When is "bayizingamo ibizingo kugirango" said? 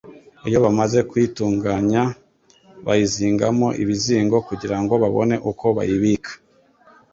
2.85-4.93